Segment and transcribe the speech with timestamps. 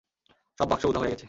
[0.59, 1.19] সব বাক্স উধাও হয়ে গেছে?